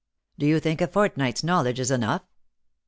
[0.39, 2.23] "Do you think a fortnight's knowledge is enough